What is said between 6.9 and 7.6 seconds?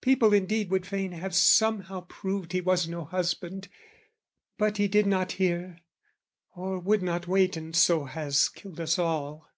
not wait